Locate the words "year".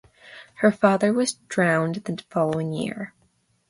2.73-3.13